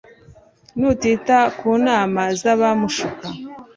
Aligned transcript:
ni 0.77 0.85
utita 0.91 1.37
mu 1.61 1.73
nama 1.87 2.21
z'abamushuka 2.41 3.25